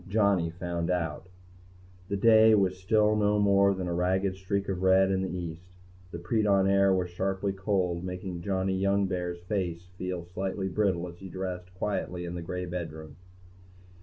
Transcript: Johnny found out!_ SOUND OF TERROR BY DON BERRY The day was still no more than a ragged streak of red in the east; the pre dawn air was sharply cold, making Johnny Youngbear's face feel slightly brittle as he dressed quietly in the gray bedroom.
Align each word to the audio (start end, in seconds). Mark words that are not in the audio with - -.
Johnny 0.09 0.49
found 0.49 0.89
out!_ 0.89 1.25
SOUND 1.25 1.25
OF 1.25 1.25
TERROR 1.25 1.27
BY 1.27 2.09
DON 2.09 2.09
BERRY 2.09 2.09
The 2.09 2.17
day 2.17 2.55
was 2.55 2.79
still 2.79 3.15
no 3.15 3.37
more 3.37 3.75
than 3.75 3.87
a 3.87 3.93
ragged 3.93 4.35
streak 4.35 4.67
of 4.67 4.81
red 4.81 5.11
in 5.11 5.21
the 5.21 5.29
east; 5.29 5.61
the 6.09 6.17
pre 6.17 6.41
dawn 6.41 6.67
air 6.67 6.91
was 6.91 7.11
sharply 7.11 7.53
cold, 7.53 8.03
making 8.03 8.41
Johnny 8.41 8.75
Youngbear's 8.81 9.41
face 9.43 9.89
feel 9.99 10.25
slightly 10.25 10.69
brittle 10.69 11.07
as 11.07 11.19
he 11.19 11.29
dressed 11.29 11.71
quietly 11.75 12.25
in 12.25 12.33
the 12.33 12.41
gray 12.41 12.65
bedroom. 12.65 13.15